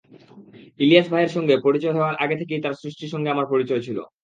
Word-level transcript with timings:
ইলিয়াস 0.79 1.07
ভাইয়ের 1.11 1.33
সঙ্গে 1.35 1.55
পরিচয় 1.65 1.95
হওয়ার 1.97 2.15
আগে 2.23 2.35
থেকেই 2.41 2.63
তাঁর 2.63 2.79
সৃষ্টির 2.81 3.11
সঙ্গে 3.13 3.29
আমার 3.31 3.47
পরিচয় 3.53 3.81
ছিল। 3.81 3.97